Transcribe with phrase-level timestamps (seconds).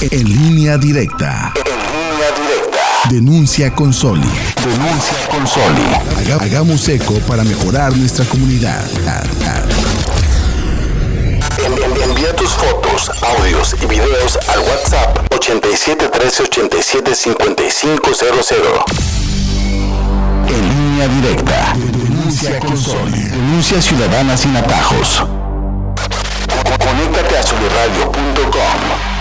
[0.00, 1.52] En línea directa.
[1.56, 2.80] En línea directa.
[3.10, 4.28] Denuncia con Soli.
[4.56, 5.82] Denuncia con Soli.
[6.18, 8.82] Haga- hagamos eco para mejorar nuestra comunidad.
[11.58, 18.84] En- en- envía tus fotos, audios y videos al WhatsApp 8713 87 5500.
[20.48, 21.74] En línea directa.
[21.76, 23.22] Denuncia con Soli.
[23.24, 25.22] Denuncia ciudadana sin atajos.
[26.64, 29.19] Co- Conéctate a soliradio.com.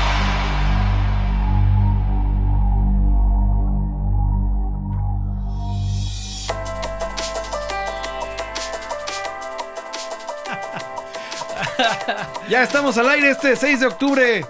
[12.49, 14.45] Ya estamos al aire este 6 de octubre.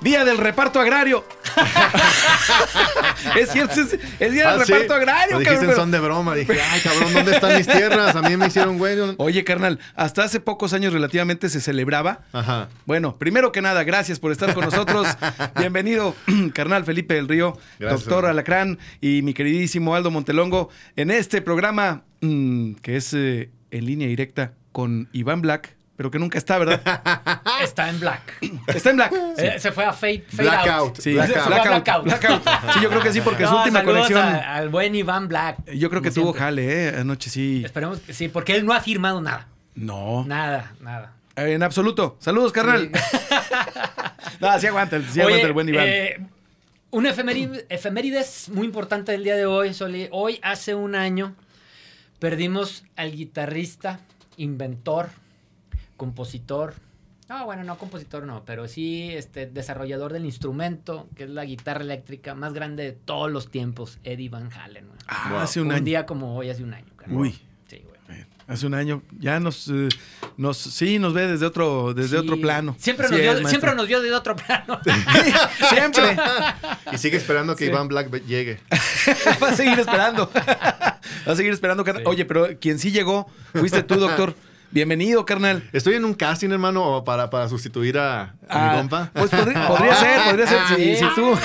[0.00, 1.24] Día del reparto agrario.
[3.38, 4.72] es cierto, es el día del Ah, sí.
[4.72, 6.34] reparto agrario, Lo cabrón, pero- son de broma.
[6.34, 8.16] Dije, ay, cabrón, ¿dónde están mis tierras?
[8.16, 8.96] A mí me hicieron güey.
[9.18, 12.22] Oye, carnal, hasta hace pocos años relativamente se celebraba.
[12.32, 12.68] Ajá.
[12.86, 15.06] Bueno, primero que nada, gracias por estar con nosotros.
[15.58, 16.16] Bienvenido,
[16.54, 18.24] carnal Felipe del Río, Gracias, doctor.
[18.26, 24.08] Alacrán y mi queridísimo Aldo Montelongo en este programa mm, que es eh, en línea
[24.08, 26.80] directa con Iván Black, pero que nunca está, ¿verdad?
[27.62, 28.38] Está en black.
[28.68, 29.12] Está en Black.
[29.36, 30.68] Eh, se fue a fade, fade Blackout.
[30.70, 30.96] out.
[30.98, 31.34] Sí, Blackout.
[31.36, 32.42] Se fue a blackout, blackout.
[32.42, 32.72] blackout.
[32.72, 34.22] Sí, yo creo que sí, porque su No, última saludos conexión.
[34.26, 35.58] a- al buen Iván Black.
[35.74, 36.40] Yo creo que tuvo siempre.
[36.40, 36.96] jale, ¿eh?
[37.00, 37.60] Anoche sí.
[37.66, 39.48] Esperemos que sí, porque él no ha firmado nada.
[39.74, 40.24] No.
[40.26, 41.12] Nada, nada.
[41.36, 42.16] En absoluto.
[42.18, 42.90] Saludos, carnal.
[44.40, 45.84] no, sí aguanta, el- sí Oye, aguanta el buen Iván.
[45.86, 46.26] eh,
[46.92, 50.08] un efeméride, efemérides muy importante del día de hoy, Soli.
[50.12, 51.34] Hoy, hace un año,
[52.20, 54.00] perdimos al guitarrista,
[54.38, 55.10] inventor,
[56.00, 56.72] compositor.
[57.28, 61.82] No, bueno, no compositor, no, pero sí este, desarrollador del instrumento, que es la guitarra
[61.82, 64.86] eléctrica más grande de todos los tiempos, Eddie Van Halen.
[64.86, 64.98] güey.
[65.08, 65.84] Ah, hace un, un año.
[65.84, 66.86] día como hoy, hace un año.
[66.96, 67.18] carnal.
[67.18, 67.38] Uy.
[67.68, 68.24] Sí, güey.
[68.48, 69.02] Hace un año.
[69.18, 69.88] Ya nos, eh,
[70.38, 72.16] nos sí, nos ve desde otro, desde Sí.
[72.16, 72.74] otro plano.
[72.78, 73.48] Siempre, nos maestro.
[73.48, 74.80] siempre nos dio de otro plano.
[75.68, 76.16] Siempre.
[76.92, 77.70] Y sigue esperando que Sí.
[77.70, 78.58] Iván Black llegue.
[79.42, 80.30] Va a seguir esperando.
[80.34, 82.02] Va a seguir esperando, carnal.
[82.06, 84.34] Oye, pero quien sí llegó, fuiste tú, doctor.
[84.72, 85.68] Bienvenido, carnal.
[85.72, 89.10] Estoy en un casting, hermano, para, para sustituir a, a Ah, mi compa.
[89.12, 90.58] Pues podría, podría ser, podría ser.
[90.76, 91.32] Si, si tú.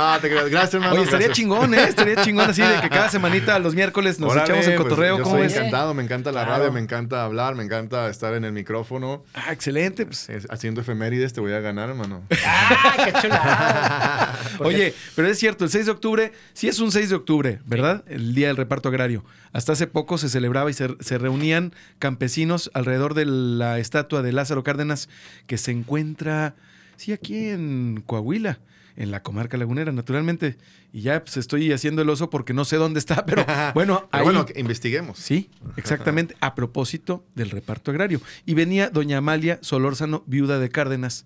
[0.00, 0.48] Ah, te creas.
[0.50, 0.92] Gracias, hermano.
[0.92, 1.84] Oye, estaría chingón, ¿eh?
[1.88, 5.16] Estaría chingón así de que cada semanita, los miércoles, nos Órale, echamos el pues, cotorreo.
[5.18, 5.56] yo ¿Cómo estoy ves?
[5.56, 6.58] encantado, me encanta la Claro.
[6.58, 9.24] radio, me encanta hablar, me encanta estar en el micrófono.
[9.34, 10.04] Ah, excelente.
[10.06, 10.28] Pues.
[10.28, 12.22] Es- Haciendo efemérides te voy a ganar, hermano.
[12.46, 14.38] ¡Ah, qué chulada!
[14.60, 18.04] Oye, pero es cierto, el 6 de octubre, sí es un 6 de octubre, ¿verdad?
[18.06, 19.24] El día del reparto agrario.
[19.52, 21.72] Hasta hace poco se celebraba y se, se reunían
[22.18, 25.08] campesinos alrededor de la estatua de Lázaro Cárdenas,
[25.46, 26.56] que se encuentra,
[26.96, 28.58] sí, aquí en Coahuila,
[28.96, 30.58] en la comarca lagunera, naturalmente.
[30.92, 34.24] Y ya pues estoy haciendo el oso porque no sé dónde está, pero bueno, ahí-
[34.24, 35.16] bueno, que investiguemos.
[35.20, 38.20] Sí, exactamente, a propósito del reparto agrario.
[38.44, 41.24] Y venía doña Amalia Solórzano, viuda de Cárdenas,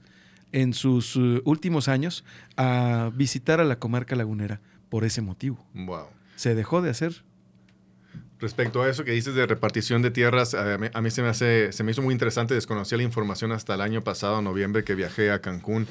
[0.52, 2.22] en sus eh, últimos años
[2.58, 4.60] a visitar a la comarca lagunera
[4.91, 5.64] por ese motivo.
[5.72, 6.04] Wow.
[6.36, 7.25] Se dejó de hacer.
[8.42, 11.28] Respecto a eso que dices de repartición de tierras, a mí, a mí se, me
[11.28, 14.97] hace, se me hizo muy interesante, desconocía la información hasta el año pasado, noviembre, que
[14.97, 15.86] viajé a Cancún,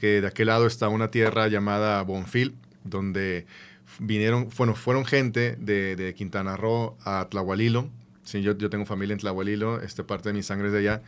[0.00, 3.46] que de aquel lado está una tierra llamada Bonfil, donde
[4.00, 7.88] vinieron, bueno, fueron gente de, de Quintana Roo a Tlahualilo,
[8.22, 11.00] sí, yo, yo tengo familia en Tlahualilo, este parte de mi sangre es de allá,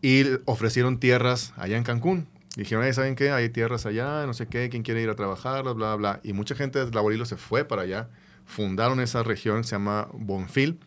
[0.00, 2.28] y ofrecieron tierras allá en Cancún.
[2.54, 3.32] Dijeron, "Ay, ¿saben qué?
[3.32, 6.20] Hay tierras allá, no sé qué, quién quiere ir a trabajar, bla, bla, bla.
[6.22, 8.08] Y mucha gente de Tlahualilo se fue para allá
[8.50, 10.78] fundaron esa región, se llama Bonfil.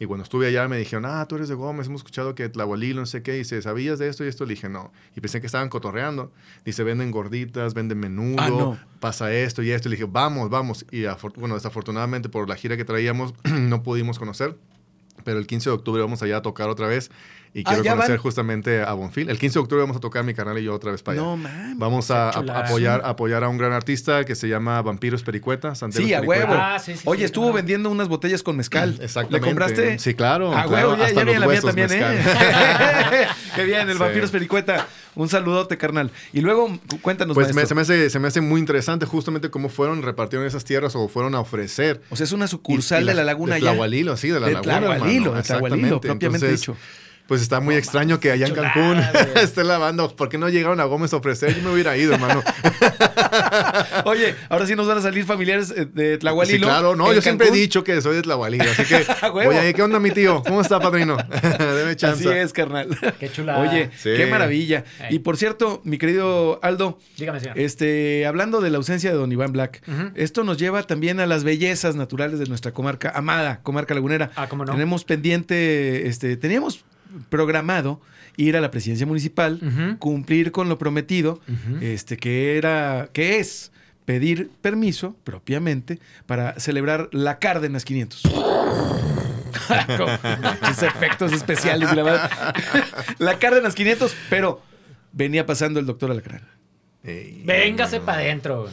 [0.00, 3.00] Y cuando estuve allá me dijeron, ah, tú eres de Gómez, hemos escuchado que Tlahualilo,
[3.00, 3.36] no sé qué.
[3.36, 4.44] Y dice, ¿sabías de esto y esto?
[4.44, 4.92] Le dije, no.
[5.16, 6.32] Y pensé que estaban cotorreando.
[6.64, 8.78] Dice, venden gorditas, venden menudo, Ah, no.
[8.98, 9.88] pasa esto y esto.
[9.88, 10.84] Le dije, vamos, vamos.
[10.90, 11.04] Y
[11.36, 14.56] bueno, desafortunadamente por la gira que traíamos no pudimos conocer.
[15.24, 17.12] Pero el 15 de octubre vamos allá a tocar otra vez.
[17.54, 18.22] Y Ah, quiero ¿ya conocer van?
[18.22, 19.28] justamente a Bonfil.
[19.28, 21.26] El 15 de octubre vamos a tocar mi canal y yo otra vez para allá.
[21.26, 21.78] No, man.
[21.78, 25.74] Vamos a, Qué a- apoyar, apoyar a un gran artista que se llama Vampiros Pericueta.
[25.74, 26.46] Santeros Sí, a Pericueta.
[26.46, 26.58] huevo.
[26.58, 27.56] Ah, sí, sí, Oye, sí, estuvo claro.
[27.56, 28.98] vendiendo unas botellas con mezcal.
[29.02, 29.32] Exactamente.
[29.38, 29.98] ¿Le compraste?
[29.98, 30.48] Sí, claro.
[30.56, 32.14] A claro, huevo, ya, hasta ya viene los la mía también, mezcal.
[32.16, 33.26] ¿eh?
[33.54, 34.00] Qué bien, el Sí.
[34.00, 34.86] Vampiros Pericueta.
[35.14, 36.10] Un saludote, carnal.
[36.32, 39.50] Y luego, cu- cuéntanos, Pues me, se, me hace, se me hace muy interesante justamente
[39.50, 42.00] cómo fueron, repartieron esas tierras o fueron a ofrecer.
[42.08, 43.72] O sea, es una Y- sucursal de la laguna de ya.
[43.72, 44.78] Tlahualilo, sí, de la De laguna.
[44.78, 46.08] Tlahualilo, hermano, de Tlahualilo, exactamente.
[46.08, 46.76] propiamente Entonces, dicho.
[47.26, 48.98] Pues está muy extraño que allá en Cancún
[49.36, 50.08] esté la banda.
[50.08, 51.54] ¿Por qué no llegaron a Gómez a ofrecer?
[51.56, 52.42] Yo me hubiera ido, hermano.
[54.04, 56.58] Oye, ahora sí nos van a salir familiares eh, de Tlahualilo.
[56.58, 56.96] Sí, claro.
[56.96, 58.64] No, yo siempre he dicho que soy de Tlahualilo.
[58.64, 59.06] Así que,
[59.46, 60.42] oye, ¿qué onda, mi tío?
[60.42, 61.16] ¿Cómo está, padrino?
[61.16, 62.28] Deme chance.
[62.28, 62.88] Así es, carnal.
[63.18, 63.60] Qué chulada.
[63.60, 64.10] Oye, Sí.
[64.16, 64.84] qué maravilla.
[65.10, 67.58] Y por cierto, mi querido Aldo, Dígame, señor.
[67.58, 69.82] este, hablando de la ausencia de Don Iván Black,
[70.14, 74.30] esto nos lleva también a las bellezas naturales de nuestra comarca, amada comarca lagunera.
[74.36, 74.72] Ah, ¿cómo no?
[74.72, 76.84] Tenemos pendiente, este, teníamos
[77.28, 78.00] programado
[78.36, 81.40] ir a la presidencia municipal, cumplir con lo prometido,
[81.80, 83.72] este, que era, que es
[84.04, 88.22] pedir permiso propiamente para celebrar la Cárdenas 500.
[89.96, 90.08] Con
[90.86, 92.30] efectos especiales la verdad.
[93.18, 94.60] La Cárdenas 500, pero
[95.12, 96.42] venía pasando el doctor Alacrán.
[97.04, 98.04] Ey, Véngase no.
[98.04, 98.68] para adentro.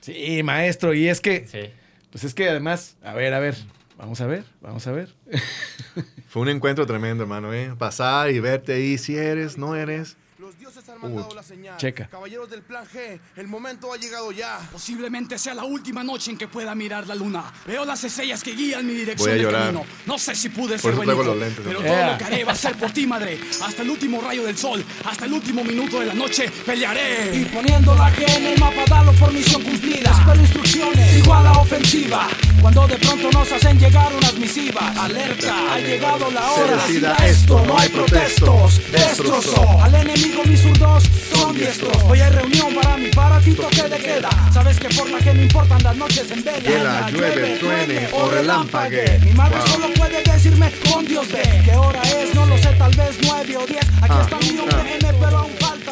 [0.00, 1.70] Sí, maestro, y es que, Sí.
[2.10, 3.54] pues es que además, a ver, a ver,
[4.00, 5.14] vamos a ver, vamos a ver.
[6.28, 7.74] Fue un encuentro tremendo, hermano, ¿eh?
[7.76, 10.16] Pasar y verte ahí, si eres, no eres.
[11.42, 11.76] Señal.
[11.78, 12.06] Checa.
[12.08, 14.58] Caballeros del plan G, el momento ha llegado ya.
[14.70, 17.44] Posiblemente sea la última noche en que pueda mirar la luna.
[17.66, 19.62] Veo las estrellas que guían mi dirección Voy a de llorar.
[19.66, 19.84] camino.
[20.06, 22.52] No sé si pude Por ser hijo, los lentes, pero todo lo que haré va
[22.52, 23.40] a ser por ti, madre.
[23.64, 27.34] Hasta el último rayo del sol, hasta el último minuto de la noche, pelearé.
[27.34, 30.10] Y poniendo la G en el mapa, dalo por misión cumplida.
[30.10, 32.28] Espero instrucciones, igual a ofensiva.
[32.60, 34.96] Cuando de pronto nos hacen llegar unas misivas.
[34.96, 36.80] Alerta, ha llegado la hora.
[36.86, 38.80] Se decida Decida esto, no hay protestos.
[38.92, 39.82] Destrozo.
[39.82, 41.96] Al enemigo mis zurdos son diestros.
[42.08, 44.30] Hoy hay reunión para mi paratito que de queda.
[44.52, 46.58] Sabes que por la que no importan las noches en vela.
[46.60, 49.18] Hiela, llueve, truene o relámpague.
[49.24, 49.66] Mi madre Wow.
[49.68, 51.42] solo puede decirme con Dios ve.
[51.64, 52.34] ¿Qué hora es?
[52.34, 53.84] No lo sé, tal vez nueve o diez.
[54.02, 55.09] Aquí Ah, está mi nombre N, pero aún faltan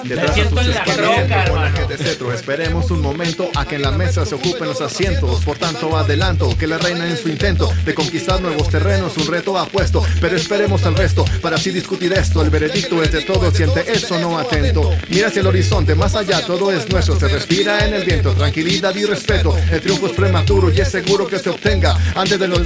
[0.05, 2.33] Detrás de la gente de cetro.
[2.33, 5.45] Esperemos un momento a que en la mesa se ocupen los asientos.
[5.45, 9.59] Por tanto, adelanto que la reina en su intento de conquistar nuevos terrenos, un reto
[9.59, 10.05] ha puesto.
[10.21, 12.43] Pero esperemos al resto para así discutir esto.
[12.43, 14.91] El veredicto entre todos y ante eso no atento.
[15.09, 17.19] Mira hacia el horizonte, más allá todo es nuestro.
[17.19, 19.57] Se respira en el viento, tranquilidad y respeto.
[19.71, 21.97] El triunfo es prematuro y es seguro que se obtenga.
[22.15, 22.59] Antes de lo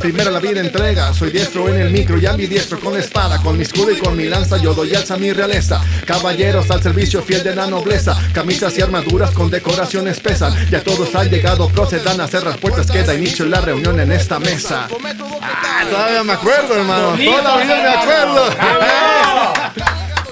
[0.00, 1.12] primero la vida entrega.
[1.14, 3.40] Soy diestro en el micro y ambidiestro con la espada.
[3.42, 5.80] Con mi escudo y con mi lanza yo doy alza a mi realeza.
[6.70, 8.16] Al servicio fiel de la nobleza.
[8.32, 10.54] Camisas y armaduras con decoraciones pesan.
[10.70, 12.90] Ya todos han llegado, procedan a cerrar puertas.
[12.90, 14.88] Queda inicio la reunión en esta mesa.
[15.42, 17.16] Ah, todavía me acuerdo, hermano.
[17.16, 18.44] Todavía me acuerdo.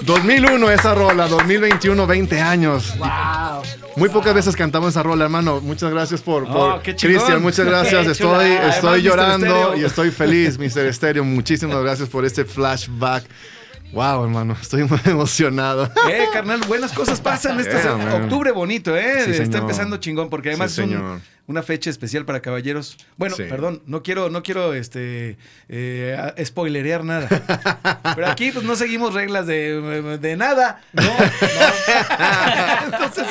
[0.01, 2.97] 2001 esa rola, 2021 20 años.
[2.97, 3.61] Wow.
[3.97, 5.61] Muy pocas veces cantamos esa rola, hermano.
[5.61, 6.95] Muchas gracias por, Oh, por chingón.
[6.97, 8.05] Cristian, muchas gracias.
[8.05, 8.69] Qué Estoy, chulada.
[8.69, 10.91] estoy Además, llorando y estoy feliz, Mr.
[10.93, 11.23] Stereo.
[11.23, 13.25] Muchísimas gracias por este flashback.
[13.93, 15.89] Wow, hermano, estoy muy emocionado.
[16.09, 17.59] Eh, carnal, buenas cosas pasan.
[17.59, 19.23] Este Yeah, octubre bonito, ¿eh?
[19.25, 21.21] Sí, Está empezando chingón porque además Sí, es un-.
[21.51, 22.97] Una fecha especial para caballeros.
[23.17, 23.43] Bueno, Sí.
[23.49, 25.37] perdón, no quiero, no quiero este
[25.69, 27.27] eh, spoilerear nada.
[28.15, 30.81] Pero aquí pues no seguimos reglas de, de nada.
[30.93, 31.11] No, no.
[32.85, 33.25] Entonces,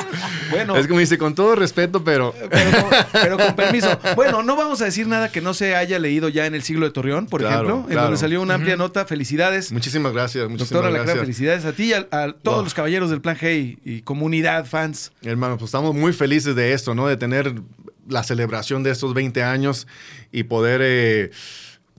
[0.49, 0.75] bueno.
[0.77, 3.99] Es como dice, con todo respeto, pero Pero, pero con permiso.
[4.15, 6.85] Bueno, no vamos a decir nada que no se haya leído ya en el siglo
[6.85, 9.05] de Torreón, por Claro, ejemplo, en donde salió una amplia nota.
[9.05, 9.71] Felicidades.
[9.71, 11.19] muchísimas gracias, muchísimas Doctora gracias.
[11.19, 12.63] felicidades a ti y a, a todos Wow.
[12.65, 15.11] los caballeros del Plan G y, y comunidad, fans.
[15.23, 17.07] Hermano, pues estamos muy felices de esto, ¿no?
[17.07, 17.53] De tener
[18.07, 19.87] la celebración de estos 20 años
[20.31, 21.31] y poder, eh,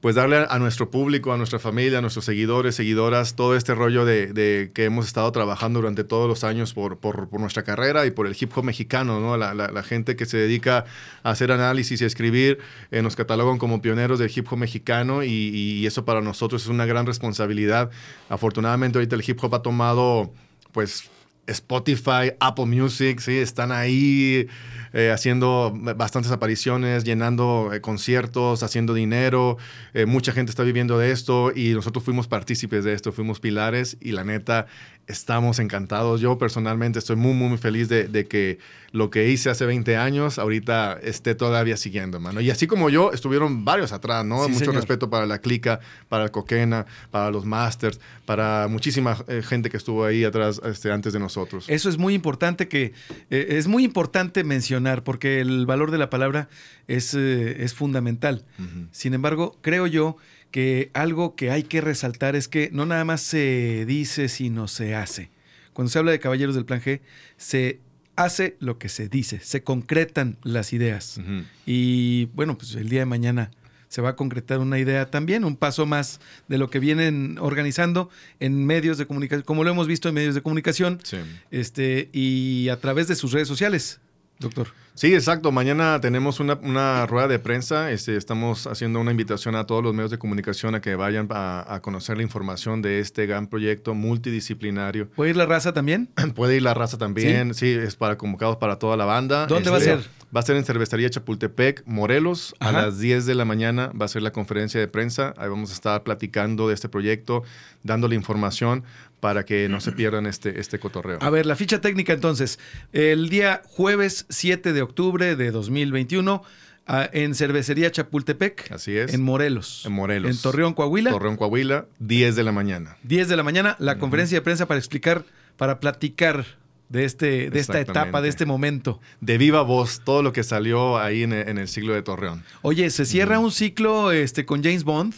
[0.01, 4.05] pues, darle a, nuestro público, a nuestra familia, a nuestros seguidores, seguidoras, todo este rollo
[4.05, 6.99] de, que hemos estado trabajando durante todos los años por,
[7.39, 9.37] nuestra carrera y por el hip hop mexicano, ¿no?
[9.37, 10.85] La, gente que se dedica
[11.23, 12.59] a hacer análisis y escribir
[12.91, 16.69] eh, nos catalogan como pioneros del hip hop mexicano y, y eso para nosotros es
[16.69, 17.91] una gran responsabilidad.
[18.29, 20.33] Afortunadamente ahorita el hip hop ha tomado,
[20.73, 21.11] pues,
[21.47, 24.49] Spotify, Apple Music, sí, están ahí
[24.93, 29.57] eh, haciendo bastantes apariciones, llenando eh, conciertos, haciendo dinero.
[29.95, 33.97] Eh, mucha gente está viviendo de esto y nosotros fuimos partícipes de esto, fuimos pilares
[34.01, 34.67] y la neta
[35.07, 36.21] estamos encantados.
[36.21, 38.59] Yo personalmente estoy muy, muy, feliz de, de que
[38.93, 42.41] lo que hice hace 20 años ahorita esté todavía siguiendo, mano.
[42.41, 44.45] Y así como yo, estuvieron varios atrás, ¿no?
[44.45, 44.77] Sí, Mucho señor.
[44.77, 50.05] respeto para la clica, para el Coquena, para los Masters, para muchísima gente que estuvo
[50.05, 51.65] ahí atrás este, antes de nosotros.
[51.69, 52.93] Eso es muy importante que
[53.31, 56.49] es muy importante mencionar porque el valor de la palabra
[56.89, 58.45] es, eh, es fundamental.
[58.91, 60.17] Sin embargo, creo yo
[60.51, 64.95] que algo que hay que resaltar es que no nada más se dice, sino se
[64.95, 65.31] hace.
[65.73, 67.01] Cuando se habla de caballeros del plan G,
[67.39, 67.81] se
[68.17, 71.19] hace lo que se dice, se concretan las ideas.
[71.65, 73.51] Y bueno, pues el día de mañana
[73.89, 78.11] se va a concretar una idea también, un paso más de lo que vienen organizando
[78.41, 81.17] en medios de comunicación, como lo hemos visto en medios de comunicación, Sí.
[81.51, 84.01] este, y a través de sus redes sociales,
[84.43, 84.67] doctor.
[84.95, 85.53] Sí, exacto.
[85.53, 87.91] Mañana tenemos una, una rueda de prensa.
[87.91, 91.75] Este, estamos haciendo una invitación a todos los medios de comunicación a que vayan a,
[91.75, 95.09] a conocer la información de este gran proyecto multidisciplinario.
[95.09, 96.11] ¿Puede ir la raza también?
[96.35, 97.55] Puede ir la raza también.
[97.55, 99.47] Sí, es para convocados para toda la banda.
[99.47, 100.23] ¿Dónde va a Este, ser?
[100.35, 102.71] Va a ser en Cervecería Chapultepec, Morelos, Ajá.
[102.79, 103.93] a las 10 de la mañana.
[103.99, 105.35] Va a ser la conferencia de prensa.
[105.37, 107.43] Ahí vamos a estar platicando de este proyecto,
[107.83, 108.85] dándole información
[109.21, 111.19] para que no se pierdan este, este cotorreo.
[111.21, 112.59] A ver, la ficha técnica entonces.
[112.93, 116.43] El día jueves 7 de octubre de 2021
[116.87, 118.71] ah, en Cervecería Chapultepec.
[118.73, 119.15] Así es.
[119.15, 119.85] En Morelos.
[119.87, 120.31] En Morelos.
[120.31, 121.11] En Torreón, Coahuila.
[121.11, 122.97] Torreón, Coahuila, 10 de la mañana.
[123.05, 125.25] 10 de la mañana, la conferencia de prensa para explicar,
[125.57, 126.45] para platicar
[126.89, 129.01] de, este, de esta etapa, de este momento.
[129.21, 132.45] De viva voz, todo lo que salió ahí en el, en el siglo de Torreón.
[132.61, 135.15] Oye, se cierra un ciclo este, con James Bond.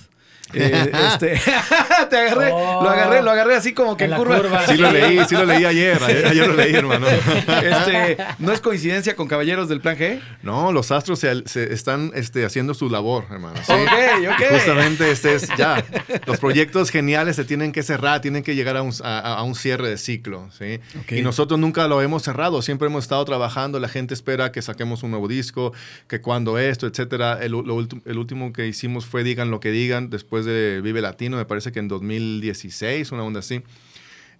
[0.54, 1.40] Eh, este,
[2.10, 2.82] te agarré, Oh.
[2.82, 4.36] lo agarré, lo agarré así como que En curva.
[4.40, 4.66] curva.
[4.66, 6.02] Sí lo leí, sí lo leí ayer.
[6.02, 7.06] Ayer, ayer lo leí, hermano.
[7.62, 10.20] Este, no es coincidencia con Caballeros del Plan G.
[10.42, 13.56] No, los astros se, se están este, haciendo su labor, hermano.
[13.64, 13.72] ¿sí?
[13.72, 14.44] Ok, ok.
[14.52, 15.84] Justamente este es ya.
[16.26, 19.54] Los proyectos geniales se tienen que cerrar, tienen que llegar a un, a- a un
[19.54, 20.48] cierre de ciclo.
[20.58, 20.80] ¿sí?
[21.00, 21.12] Ok.
[21.12, 23.80] Y nosotros nunca lo hemos cerrado, siempre hemos estado trabajando.
[23.80, 25.72] La gente espera que saquemos un nuevo disco,
[26.08, 27.38] que cuando esto, etcétera.
[27.42, 31.00] El, lo ulti- el último que hicimos fue Digan lo que digan después de Vive
[31.00, 33.62] Latino, me parece que en 2016, una onda así.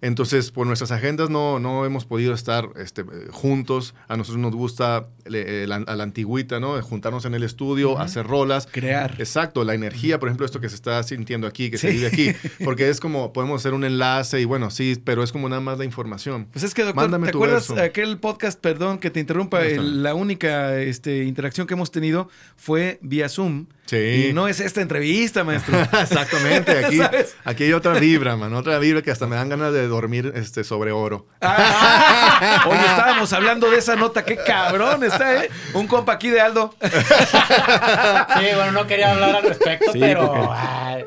[0.01, 3.95] Entonces, por nuestras agendas no, no hemos podido estar este, juntos.
[4.09, 6.79] A nosotros nos gusta eh, la, a la antigüita, ¿no?
[6.81, 8.67] Juntarnos en el estudio, hacer rolas.
[8.69, 9.15] Crear.
[9.17, 11.95] Exacto, la energía, por ejemplo, esto que se está sintiendo aquí, que se Sí.
[11.95, 12.31] vive aquí.
[12.65, 15.77] Porque es como, podemos hacer un enlace y bueno, sí, pero es como nada más
[15.79, 16.49] la información.
[16.51, 17.81] Pues es que, doctor, Mándame ¿te tu acuerdas verso.
[17.81, 22.99] aquel podcast, perdón que te interrumpa, el- la única este, interacción que hemos tenido fue
[23.01, 23.67] vía Zoom?
[23.85, 24.27] Sí.
[24.29, 25.79] Y no es esta entrevista, maestro.
[26.01, 26.99] Exactamente, aquí,
[27.43, 30.63] aquí hay otra vibra, man, otra vibra que hasta me dan ganas de dormir este,
[30.63, 31.27] sobre oro.
[31.41, 35.49] Ah, Oye, estábamos hablando de esa nota, qué cabrón está, ¿eh?
[35.75, 36.73] Un compa aquí de Aldo.
[36.81, 40.27] Sí, bueno, no quería hablar al respecto, Sí, pero.
[40.33, 41.05] porque- ay,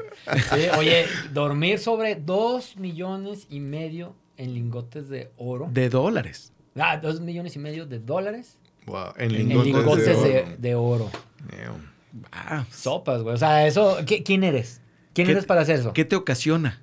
[0.54, 5.68] sí, oye, dormir sobre dos millones y medio en lingotes de oro.
[5.70, 6.52] De dólares.
[6.78, 8.56] Ah, dos millones y medio de dólares
[8.86, 11.10] Wow, en en lingotes, lingotes de de, oro.
[11.50, 11.80] de oro.
[12.32, 13.34] Ah, Sopas, güey.
[13.34, 13.98] O sea, eso.
[14.06, 14.80] ¿qué- ¿Quién eres?
[15.14, 15.92] ¿Quién ¿Qué- eres para hacer eso?
[15.92, 16.80] ¿Qué te ocasiona?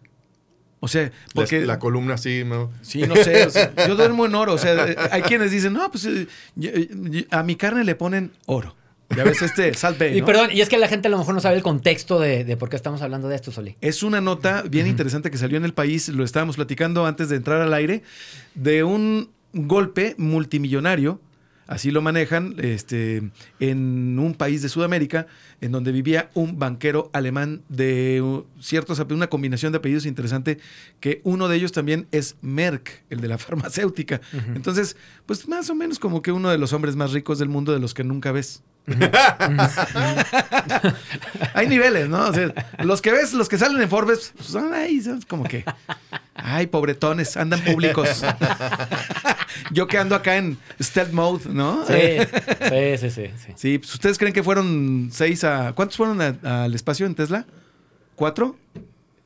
[0.82, 1.66] O sea, La- porque...
[1.66, 2.72] la columna así, ¿no?
[2.82, 3.46] Sí, no sé.
[3.46, 4.54] o sea, yo duermo en oro.
[4.54, 6.28] O sea, hay quienes dicen, no, pues eh,
[6.60, 8.76] y- y- a mi carne le ponen oro.
[9.16, 10.26] Ya ves este Salt Bay, Y ¿no?
[10.26, 12.58] perdón, y es que la gente a lo mejor no sabe el contexto de, de
[12.58, 13.76] por qué estamos hablando de esto, Soli.
[13.82, 17.36] Es una nota bien interesante que salió en el país, lo estábamos platicando antes de
[17.36, 18.02] entrar al aire,
[18.56, 21.22] de un golpe multimillonario,
[21.68, 25.28] así lo manejan, este, en un país de Sudamérica,
[25.62, 30.60] en donde vivía un banquero alemán de uh, ciertos, una combinación de apellidos interesante,
[31.00, 34.22] que uno de ellos también es Merck, el de la farmacéutica.
[34.54, 34.96] Entonces,
[35.26, 37.80] pues más o menos como que uno de los hombres más ricos del mundo de
[37.80, 38.64] los que nunca ves.
[41.54, 42.28] Hay niveles, ¿no?
[42.28, 42.54] O sea,
[42.84, 45.66] los que ves, los que salen en Forbes, son ahí, son como que.
[46.36, 48.24] Ay, pobretones, andan públicos.
[49.72, 51.86] Yo que ando acá en stealth mode, ¿no?
[51.88, 51.94] Sí,
[52.70, 53.32] sí, sí, sí.
[53.46, 53.54] sí.
[53.56, 55.74] Sí, pues ustedes creen que fueron seis a.
[55.74, 57.46] ¿Cuántos fueron a- al espacio en Tesla?
[58.16, 58.56] ¿Cuatro?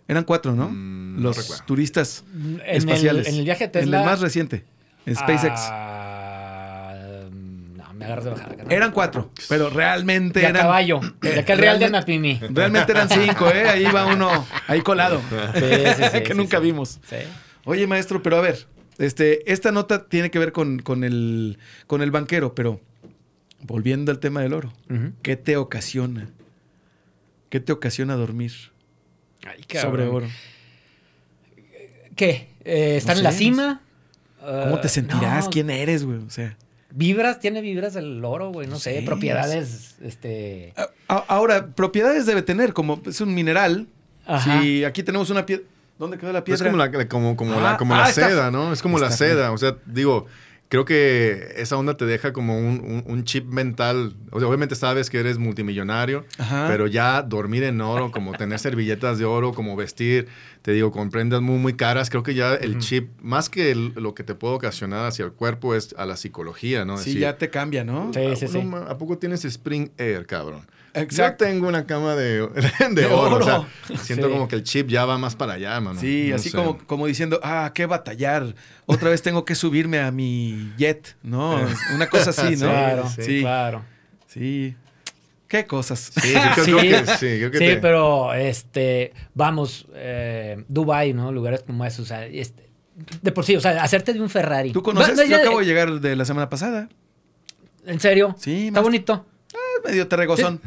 [0.08, 0.70] Eran cuatro, ¿no?
[0.70, 1.64] Mm, no Los recuerdo.
[1.66, 3.28] turistas En espaciales.
[3.28, 3.98] el, en el viaje de Tesla.
[3.98, 4.64] En el más reciente,
[5.06, 5.60] en SpaceX.
[5.60, 6.96] Ah,
[7.76, 8.56] no, me agarras de bajada.
[8.56, 8.72] carnal.
[8.74, 10.62] Eran cuatro, pero realmente De a eran.
[10.64, 11.00] caballo.
[11.22, 12.40] De aquel real de Realmente- Mapimi.
[12.54, 13.68] Realmente eran cinco, ¿eh?
[13.70, 15.22] Ahí va uno, ahí colado.
[15.54, 15.60] Sí,
[15.98, 16.64] sí, sí, que sí, nunca sí.
[16.64, 17.00] vimos.
[17.10, 17.18] Sí.
[17.66, 18.66] Oye, maestro, pero a ver,
[19.00, 22.80] este, esta nota tiene que ver con, con el, con el banquero, pero
[23.62, 24.74] volviendo al tema del oro.
[25.22, 26.30] ¿qué te ocasiona?
[27.50, 28.52] ¿Qué te ocasiona dormir
[29.44, 30.28] Ay, sobre oro?
[32.16, 32.50] ¿Qué?
[32.64, 33.82] Eh, ¿Estar No en la cima?
[34.40, 35.46] ¿Cómo te sentirás?
[35.46, 36.20] no, ¿Quién eres, güey?
[36.20, 36.56] O sea,
[36.92, 38.68] Vibras, tiene vibras el oro, güey.
[38.68, 40.74] No sé, propiedades, este.
[41.08, 43.88] ahora, propiedades debe tener, como es un mineral.
[44.26, 44.62] Ajá.
[44.62, 45.66] Si aquí tenemos una piedra.
[46.00, 46.66] ¿Dónde quedó la Es piedra?
[46.66, 48.74] como la, como, como Ah, la, como ah, la está- seda, ¿no?
[48.74, 49.52] Es como la seda.
[49.52, 50.26] O sea, digo,
[50.70, 54.16] creo que esa onda te deja como un, un- un chip mental.
[54.32, 56.68] O sea, obviamente sabes que eres multimillonario, Ajá.
[56.70, 60.28] pero ya dormir en oro, como tener servilletas de oro, como vestir,
[60.62, 63.94] te digo, con prendas muy, muy caras, creo que ya el chip, más que el-
[63.96, 66.98] lo que te puede ocasionar hacia el cuerpo, es a la psicología, ¿no?
[66.98, 68.12] Sí, Decir, ya te cambia, ¿no?
[68.14, 68.70] Sí, sí, "Ah, sí.
[68.88, 70.62] ¿A poco tienes Spring Air, cabrón?
[70.94, 71.46] Exacto.
[71.46, 72.40] Yo tengo una cama de,
[72.90, 73.38] de, De oro.
[73.38, 73.68] O sea,
[74.04, 74.34] siento Sí.
[74.34, 76.00] como que el chip ya va más para allá, mano.
[76.00, 76.58] Sí, No así sé.
[76.58, 78.56] como, como diciendo, ah, qué batallar.
[78.86, 81.60] Otra vez tengo que subirme a mi jet, ¿no?
[81.96, 82.70] Una cosa así, ¿no?
[82.70, 83.22] Claro, sí.
[83.24, 83.84] sí, claro.
[84.28, 84.76] Sí.
[85.48, 86.12] Qué cosas.
[86.22, 86.72] Sí, yo creo, Sí.
[86.88, 87.18] creo que sí.
[87.40, 91.32] Creo que Sí, te- pero este, vamos, eh, Dubai, ¿no?
[91.32, 92.70] Lugares como esos, o sea, este,
[93.22, 94.72] de por sí, o sea, hacerte de un Ferrari.
[94.72, 95.18] ¿Tú conoces?
[95.18, 96.90] Yo ya- acabo de llegar de la semana pasada.
[97.86, 98.36] ¿En serio?
[98.38, 99.26] Sí, Está más- bonito.
[99.52, 100.62] Es medio terregozón.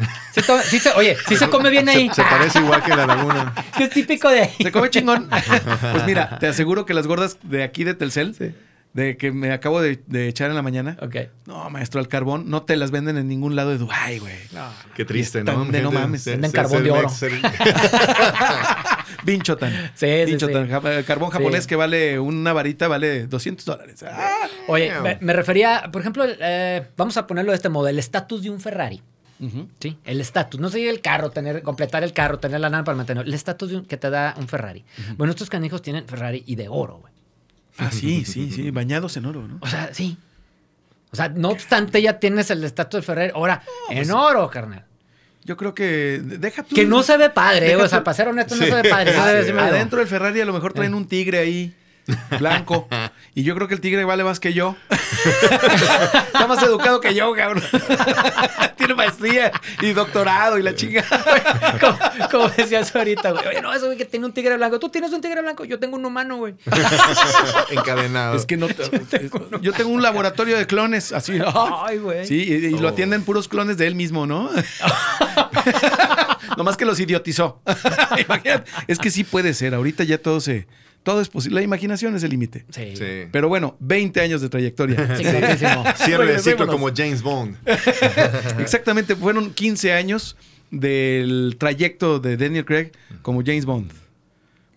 [0.68, 2.08] Sí se- oye, sí se come bien ahí.
[2.08, 3.54] Se, se parece igual que la laguna.
[3.78, 4.54] Es típico de ahí.
[4.60, 5.28] Se come chingón.
[5.92, 8.34] Pues mira, te aseguro que las gordas de aquí de Telcel,
[8.92, 10.96] de que me acabo de, de echar en la mañana.
[11.00, 11.16] Ok.
[11.46, 14.34] No, maestro, al carbón no te las venden en ningún lado de Dubái, güey.
[14.94, 15.64] Qué triste, ¿no?
[15.64, 16.24] de no mames.
[16.24, 17.08] Venden carbón de oro.
[19.24, 19.72] Binchotan.
[19.94, 20.66] Sí, sí, Binchotan.
[20.66, 20.72] sí.
[20.72, 21.68] Ja- Carbón japonés Sí.
[21.68, 24.02] que vale una varita, vale 200 dólares.
[24.08, 27.98] Ah, Oye, me, me refería, por ejemplo, eh, vamos a ponerlo de este modo, el
[27.98, 29.02] estatus de un Ferrari.
[29.80, 29.98] ¿Sí?
[30.04, 30.60] El estatus.
[30.60, 33.26] No sería el carro, tener, completar el carro, tener la lana para mantenerlo.
[33.28, 34.84] El estatus que te da un Ferrari.
[35.16, 37.12] Bueno, estos canijos tienen Ferrari y de oro, güey.
[37.78, 38.70] Ah, sí, sí, sí.
[38.70, 39.58] Bañados en oro, ¿no?
[39.60, 40.16] O sea, sí.
[41.10, 43.32] O sea, no obstante, ya tienes el estatus de Ferrari.
[43.34, 44.84] Ahora, en oro, carnal.
[45.44, 46.20] Yo creo que.
[46.22, 46.74] Deja tú.
[46.74, 49.16] Que no se ve padre, o sea, para ser honesto, no se ve padre.
[49.58, 51.74] Adentro del Ferrari a lo mejor traen un tigre ahí,
[52.38, 52.88] blanco.
[53.34, 54.76] y yo creo que el tigre vale más que yo.
[56.26, 57.62] Está más educado que yo, cabrón.
[58.76, 61.04] Tiene maestría y doctorado y la chinga.
[61.80, 61.96] como,
[62.30, 63.46] como decías ahorita, güey.
[63.46, 64.80] Oye, no, eso güey que tiene un tigre blanco.
[64.80, 66.54] Tú tienes un tigre blanco, yo tengo un humano, güey.
[67.70, 68.34] Encadenado.
[68.36, 68.66] Es que no.
[68.66, 69.30] te-
[69.60, 71.38] yo tengo un laboratorio de clones, así.
[71.86, 72.26] Ay, güey.
[72.26, 72.90] Sí, y, y lo Oh.
[72.90, 74.50] atienden puros clones de él mismo, ¿no?
[76.56, 77.60] Nomás que los idiotizó.
[78.24, 78.70] Imagínate.
[78.86, 79.74] Es que sí puede ser.
[79.74, 80.66] Ahorita ya todo se.
[81.02, 81.56] Todo es posible.
[81.56, 82.64] La imaginación es el límite.
[82.70, 82.94] Sí.
[82.96, 83.28] Sí.
[83.32, 85.16] Pero bueno, 20 años de trayectoria.
[85.16, 85.84] Chingoncísimo.
[85.96, 87.56] Cierre de ciclo como James Bond.
[88.60, 90.36] Exactamente, fueron 15 años
[90.70, 92.92] del trayecto de Daniel Craig
[93.22, 93.92] como James Bond.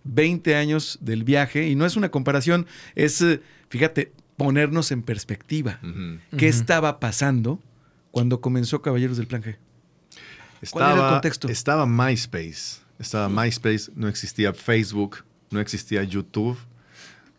[0.03, 5.79] 20 años del viaje, y no es una comparación, es, eh, fíjate, ponernos en perspectiva.
[6.37, 7.59] ¿Qué estaba pasando
[8.11, 9.57] cuando comenzó Caballeros del Plan G?
[10.71, 11.47] ¿Cuál era el contexto?
[11.49, 12.79] Estaba MySpace.
[12.99, 15.17] Estaba MySpace, no existía Facebook,
[15.51, 16.57] no existía YouTube.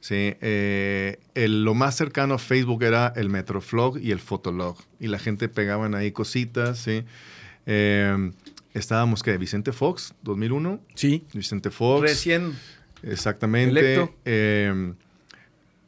[0.00, 4.76] Sí, eh, el- lo más cercano a Facebook era el Metroflog y el Fotolog.
[5.00, 7.02] Y la gente pegaban ahí cositas, ¿sí?
[7.64, 8.30] Eh,
[8.74, 10.80] estábamos, que Vicente Fox, 2001.
[10.94, 12.02] Sí, Vicente Fox.
[12.02, 12.52] recién.
[13.02, 13.80] Exactamente.
[13.80, 14.14] Electo.
[14.24, 14.92] Eh,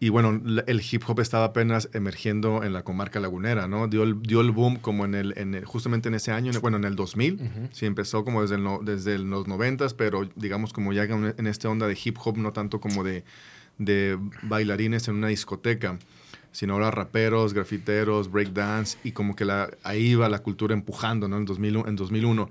[0.00, 3.88] y bueno, el hip hop estaba apenas emergiendo en la comarca lagunera, ¿no?
[3.88, 6.76] Dio el, dio el boom como en el, en el- justamente en ese año, bueno,
[6.76, 7.68] en el 2000.
[7.72, 11.68] Sí, empezó como desde, el no- desde los 90, pero digamos como ya en, esta
[11.68, 13.24] onda de hip hop, no tanto como de,
[13.78, 15.98] de bailarines en una discoteca,
[16.52, 21.36] sino ahora raperos, grafiteros, breakdance, y como que la, ahí iba la cultura empujando, ¿no?
[21.38, 22.48] En, 2001, en 2001.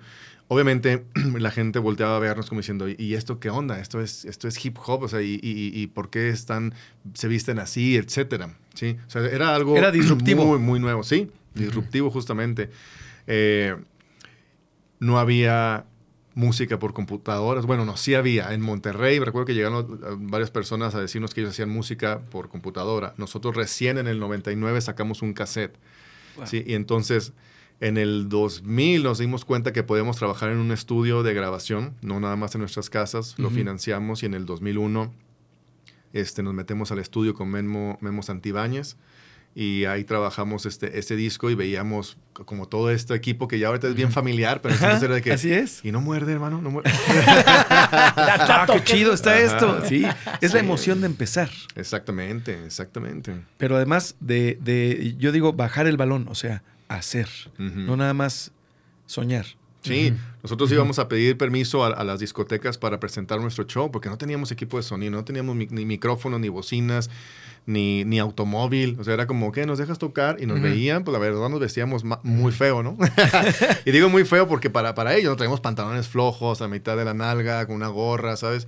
[0.50, 1.06] Obviamente
[1.40, 3.80] la gente volteaba a vernos como diciendo, ¿y esto qué onda?
[3.80, 6.74] Esto es, esto es hip hop, o sea, ¿y, y, y por qué están,
[7.14, 8.58] se visten así, etcétera?
[8.74, 8.98] ¿Sí?
[9.08, 10.46] O sea, era algo Era disruptivo.
[10.46, 12.70] muy, muy nuevo, sí, disruptivo justamente.
[13.28, 13.76] Eh,
[15.00, 15.86] no había
[16.34, 17.66] música por computadoras.
[17.66, 18.54] Bueno, no, sí había.
[18.54, 23.14] En Monterrey, recuerdo que llegaron varias personas a decirnos que ellos hacían música por computadora.
[23.18, 25.76] Nosotros recién en el 99 sacamos un cassette.
[26.46, 26.64] ¿sí?
[26.66, 27.34] Y entonces,
[27.80, 32.20] en el 2000 nos dimos cuenta que podíamos trabajar en un estudio de grabación, no
[32.20, 33.36] nada más en nuestras casas.
[33.38, 35.14] Lo financiamos y en el 2001
[36.14, 38.98] este, nos metemos al estudio con Memo, Memo Santibáñez
[39.54, 43.88] y ahí trabajamos este, este disco y veíamos como todo este equipo que ya ahorita
[43.88, 45.34] es bien familiar, pero entonces era de que...
[45.34, 45.84] Así es.
[45.84, 46.92] Y no muerde, hermano, no muerde.
[47.90, 49.42] Ah, qué chido está Ajá.
[49.42, 49.86] esto.
[49.86, 50.06] Sí,
[50.42, 51.50] es la emoción de empezar.
[51.76, 53.34] exactamente, exactamente.
[53.58, 57.28] Pero además de, de, yo digo, bajar el balón, o sea, hacer.
[57.58, 58.52] No nada más
[59.06, 59.46] soñar.
[59.82, 64.10] Sí, nosotros íbamos a pedir permiso a, a las discotecas para presentar nuestro show porque
[64.10, 67.10] no teníamos equipo de sonido, no teníamos mi- ni micrófonos, ni bocinas,
[67.66, 68.98] ni, ni automóvil.
[69.00, 69.66] O sea, era como, ¿qué?
[69.66, 70.38] ¿Nos dejas tocar?
[70.42, 72.98] Y nos veían, pues la verdad nos vestíamos muy feo, ¿no?
[73.86, 77.06] y digo muy feo porque para, para ellos no traíamos pantalones flojos a mitad de
[77.06, 78.68] la nalga, con una gorra, ¿sabes?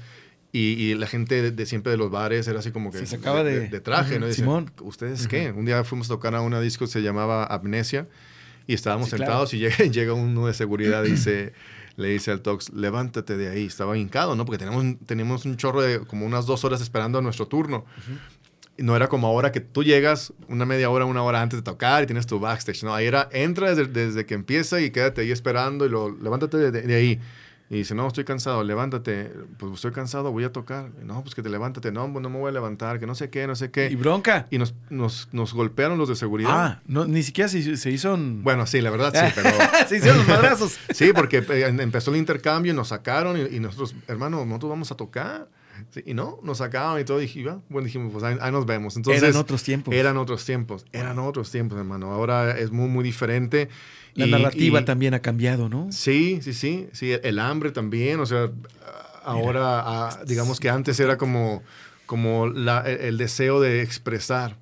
[0.51, 3.05] Y, y la gente de, de siempre de los bares era así como que Se
[3.05, 4.25] sacaba de- traje, Ujú, ¿no?
[4.25, 4.71] Y decían, Simón.
[4.81, 5.51] ¿Ustedes qué?
[5.51, 8.07] Un día fuimos a tocar a una disco que se llamaba Amnesia
[8.65, 9.31] y estábamos Sí, claro.
[9.47, 11.53] sentados y llega, llega uno de seguridad y dice,
[11.97, 13.65] le dice al Tox, levántate de ahí.
[13.67, 14.45] Estaba hincado, ¿no?
[14.45, 17.85] Porque teníamos, un- teníamos un chorro de como unas dos horas esperando a nuestro turno.
[18.75, 21.63] Y no era como ahora que tú llegas una media hora, una hora antes de
[21.63, 22.83] tocar y tienes tu backstage.
[22.83, 26.57] No, ahí era, entra desde, desde que empieza y quédate ahí esperando y lo, levántate
[26.57, 27.19] de, de- de ahí.
[27.71, 29.31] Y dice, no, estoy cansado, levántate.
[29.59, 30.89] Pues estoy cansado, voy a tocar.
[31.03, 31.91] No, pues que te levántate.
[31.91, 33.89] No, pues no me voy a levantar, que no sé qué, no sé qué.
[33.91, 34.47] Y bronca.
[34.49, 36.51] Y nos, nos, nos golpearon los de seguridad.
[36.51, 38.43] Ah, no, ni siquiera se, se hizo un...
[38.43, 39.51] Bueno, sí, la verdad sí, pero...
[39.87, 40.79] se hicieron los madrazos.
[40.93, 44.91] Sí, porque eh, empezó el intercambio y nos sacaron y, y nosotros, hermano, nosotros vamos
[44.91, 45.47] a tocar.
[45.91, 47.19] Sí, y no, nos sacaron y todo.
[47.19, 47.61] "Va".
[47.69, 48.97] bueno, dijimos, pues ahí, ahí nos vemos.
[48.97, 49.93] Entonces, Eran otros tiempos.
[49.93, 50.85] Eran otros tiempos.
[50.91, 52.11] Eran otros tiempos, hermano.
[52.11, 53.69] Ahora es muy, muy diferente.
[54.15, 55.91] La Y- narrativa y- también ha cambiado, ¿no?
[55.91, 56.87] Sí, sí, sí.
[56.93, 58.19] Sí, el hambre también.
[58.19, 58.49] O sea,
[59.23, 61.63] ahora, ah, digamos que antes era como,
[62.05, 64.57] como la- el, el deseo de expresar.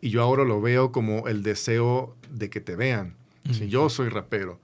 [0.00, 3.14] Y yo ahora lo veo como el deseo de que te vean.
[3.50, 4.60] Si yo soy rapero.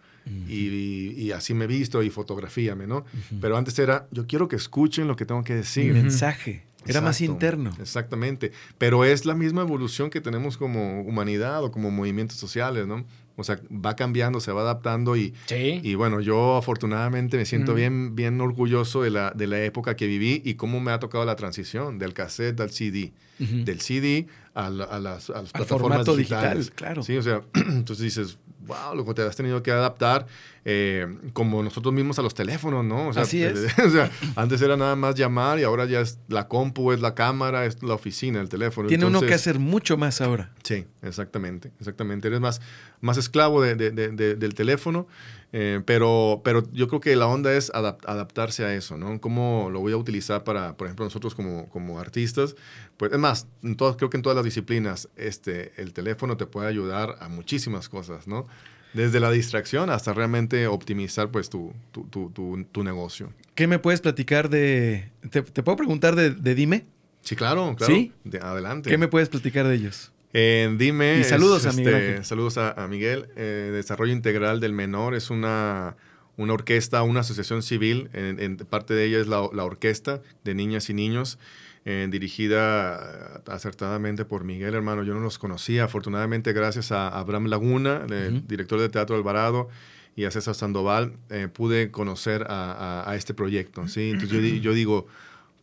[0.46, 3.06] Y, y así me he visto y fotografíame, ¿no?
[3.40, 5.92] Pero antes era, yo quiero que escuchen lo que tengo que decir.
[5.94, 6.64] mensaje.
[6.86, 7.72] Era más interno.
[7.80, 8.52] Exactamente.
[8.76, 13.06] Pero es la misma evolución que tenemos como humanidad o como movimientos sociales, ¿no?
[13.38, 15.81] O sea, va cambiando, se va adaptando y, Sí.
[15.83, 17.77] y bueno, yo afortunadamente me siento Mm.
[17.77, 21.24] bien, bien orgulloso de la, de la época que viví y cómo me ha tocado
[21.24, 25.61] la transición del cassette al CD, del CD a, la- a las, a las Al
[25.62, 26.59] plataformas formato digitales.
[26.66, 27.03] digital, claro.
[27.05, 30.27] Sí, o sea, entonces dices, wow, lo que te has tenido que adaptar
[30.70, 33.09] eh, como nosotros mismos a los teléfonos, ¿no?
[33.09, 33.57] O sea, Así es.
[33.79, 37.14] o sea, antes era nada más llamar y ahora ya es la compu, es la
[37.14, 38.88] cámara, es la oficina, el teléfono.
[38.88, 40.51] Tiene uno que hacer mucho más ahora.
[40.64, 42.29] Sí, exactamente, exactamente.
[42.29, 42.61] Eres más,
[43.00, 45.06] más esclavo de- de- de- de- del teléfono,
[45.52, 49.20] eh, pero, pero yo creo que la onda es adap- adaptarse a eso, ¿no?
[49.20, 52.54] ¿Cómo lo voy a utilizar para, por ejemplo, nosotros como, como artistas?
[52.96, 56.46] Pues es más, en todas, creo que en todas las disciplinas, este, el teléfono te
[56.46, 58.46] puede ayudar a muchísimas cosas, ¿no?
[58.94, 63.32] Desde la distracción hasta realmente optimizar pues tu, tu, tu, tu- tu negocio.
[63.54, 65.11] ¿Qué me puedes platicar de...
[65.30, 66.87] ¿Te, te puedo preguntar de, de Dime?
[67.22, 67.92] Sí, claro, claro.
[67.94, 68.12] ¿Sí?
[68.24, 68.88] De- adelante.
[68.88, 70.11] ¿Qué me puedes platicar de ellos?
[70.34, 71.18] Eh, dime.
[71.20, 72.24] Y saludos a es, Miguel este, Ángel.
[72.24, 73.28] Saludos a, a Miguel.
[73.36, 75.96] Eh, Desarrollo Integral del Menor es una,
[76.36, 78.10] una orquesta, una asociación civil.
[78.12, 81.38] En, en parte de ella es la, la Orquesta de Niñas y Niños,
[81.84, 85.02] eh, dirigida acertadamente por Miguel, hermano.
[85.02, 85.84] Yo no los conocía.
[85.84, 88.04] Afortunadamente, gracias a Abraham Laguna,
[88.46, 89.68] director de Teatro Alvarado,
[90.14, 91.12] y a César Sandoval,
[91.52, 92.72] pude conocer a,
[93.04, 93.86] a- a este proyecto.
[93.86, 94.10] ¿sí?
[94.10, 95.06] Entonces yo digo,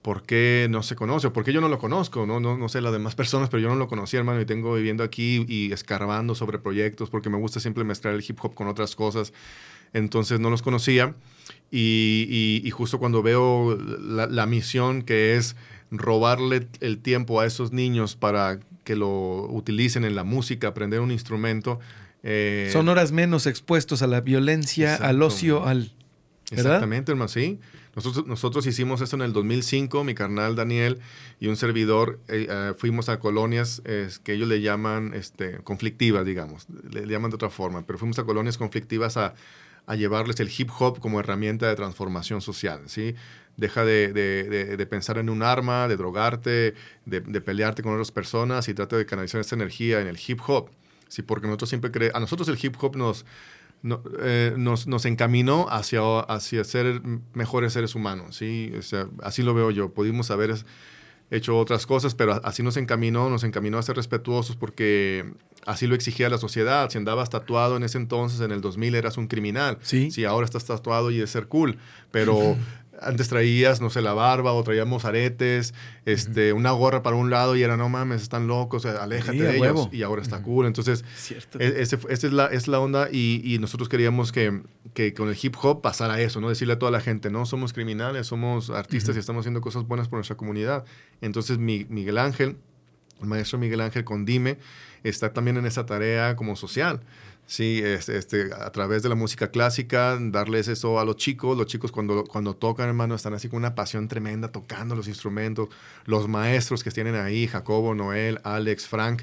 [0.06, 1.32] ¿por qué no se conoce?
[1.32, 2.28] ¿Por qué yo no lo conozco?
[2.28, 4.76] No, no, no sé las demás personas, pero yo no lo conocía, hermano, y tengo
[4.76, 8.68] viviendo aquí y escarbando sobre proyectos porque me gusta siempre mezclar el hip hop con
[8.68, 9.34] otras cosas.
[9.94, 11.16] Entonces no los conocía
[11.72, 15.56] y, y- y justo cuando veo la, la misión que es
[15.90, 21.12] robarle el tiempo a esos niños para que lo utilicen en la música, aprender un
[21.12, 21.80] instrumento.
[22.22, 25.92] eh, Son horas menos expuestos a la violencia, al ocio, al...
[26.52, 26.66] ¿verdad?
[26.76, 27.60] Exactamente, hermano, sí.
[27.96, 31.00] Nosotros, nosotros hicimos esto en el 2005, mi carnal Daniel
[31.40, 33.82] y un servidor eh, eh, fuimos a colonias
[34.24, 38.26] que ellos le llaman este, conflictivas, digamos, le, llaman de otra forma, pero fuimos a
[38.26, 39.34] colonias conflictivas a,
[39.96, 43.14] llevarles el hip hop como herramienta de transformación social, ¿sí?
[43.56, 46.74] Deja de, de- de- de pensar en un arma, de drogarte,
[47.06, 50.40] de, de pelearte con otras personas y trata de canalizar esta energía en el hip
[50.48, 50.70] hop,
[51.08, 51.22] ¿sí?
[51.22, 53.26] Porque nosotros siempre creemos, a nosotros el hip hop nos
[53.86, 57.02] no- eh, nos, nos encaminó hacia, hacia ser
[57.34, 58.72] mejores seres humanos, ¿sí?
[58.78, 59.94] O sea, así lo veo yo.
[59.94, 60.56] Pudimos haber
[61.32, 65.26] hecho otras cosas, pero así nos encaminó, nos encaminó a ser respetuosos porque
[65.66, 66.90] así lo exigía la sociedad.
[66.90, 69.78] Si andabas tatuado en ese entonces, en el 2000, eras un criminal.
[69.82, 70.12] Sí.
[70.12, 71.78] Si ahora estás tatuado y es ser cool,
[72.12, 72.56] pero
[73.02, 75.74] antes traías, no sé, la barba o traíamos aretes,
[76.06, 79.50] este, una gorra para un lado y era, no mames, están locos, aléjate Sí, de
[79.58, 79.62] ellos.
[79.62, 79.90] huevo.
[79.92, 80.66] Y ahora está cool.
[80.66, 81.60] Entonces, Cierto.
[81.60, 84.62] e- ese esa es la, es la onda y, y nosotros queríamos que,
[84.94, 86.50] que con el hip hop pasara eso, ¿no?
[86.50, 90.08] Decirle a toda la gente, no somos criminales, somos artistas y estamos haciendo cosas buenas
[90.08, 90.86] por nuestra comunidad.
[91.22, 92.58] Entonces mi- Miguel Ángel,
[93.22, 94.58] el maestro Miguel Ángel con Dime,
[95.04, 97.02] está también en esa tarea como social.
[97.48, 101.56] Sí, este, este, a través de la música clásica, darles eso a los chicos.
[101.56, 105.70] Los chicos cuando, cuando tocan, hermano, están así con una pasión tremenda tocando los instrumentos.
[106.06, 109.22] Los maestros que tienen ahí, Jacobo, Noel, Alex, Frank,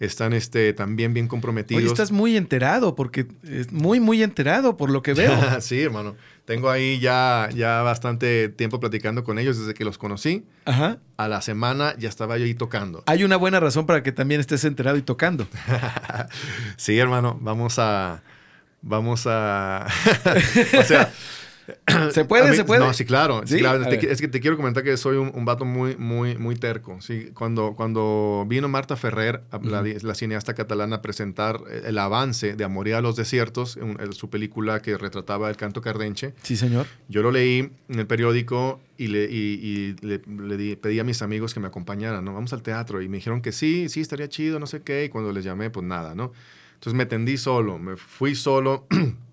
[0.00, 1.82] están este, también bien comprometidos.
[1.82, 5.34] Oye, estás muy enterado, porque es muy, muy enterado por lo que veo.
[5.60, 6.16] sí, hermano.
[6.44, 10.44] Tengo ahí ya, ya bastante tiempo platicando con ellos desde que los conocí.
[10.66, 10.98] Ajá.
[11.16, 13.02] A la semana ya estaba yo ahí tocando.
[13.06, 15.46] Hay una buena razón para que también estés enterado y tocando.
[16.76, 18.22] sí, hermano, vamos a...
[18.82, 19.86] Vamos a...
[20.78, 21.12] o sea...
[22.10, 22.50] ¿Se puede?
[22.50, 22.80] mí- ¿Se puede?
[22.84, 23.42] No, sí, claro.
[23.46, 23.84] sí, claro.
[23.84, 26.56] A Te es que te quiero comentar que soy un, un vato muy, muy, muy
[26.56, 27.00] terco.
[27.00, 32.54] Sí, cuando, cuando vino Marta Ferrer, a- la, la cineasta catalana, a presentar el avance
[32.54, 36.56] de Amoría a los Desiertos, en- en su película que retrataba el canto cardenche, Sí,
[36.56, 36.86] señor.
[37.08, 41.04] yo lo leí en el periódico y le, y- y le- le di- pedí a
[41.04, 42.34] mis amigos que me acompañaran, ¿no?
[42.34, 43.00] Vamos al teatro.
[43.02, 45.04] Y me dijeron que sí, sí, estaría chido, no sé qué.
[45.04, 46.32] Y cuando les llamé, pues nada, ¿no?
[46.74, 48.86] Entonces me tendí solo, me fui solo.